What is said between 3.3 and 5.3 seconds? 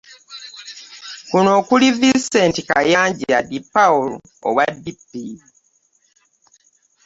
Depaul owa DP